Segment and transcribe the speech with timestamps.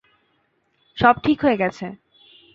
[0.97, 1.85] সব ঠিক হয়ে গেছে।